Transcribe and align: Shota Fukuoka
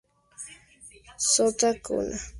Shota 1.31 1.69
Fukuoka 1.73 2.17